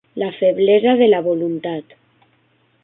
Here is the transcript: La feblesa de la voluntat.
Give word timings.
La 0.21 0.29
feblesa 0.37 0.95
de 1.01 1.11
la 1.11 1.21
voluntat. 1.29 1.97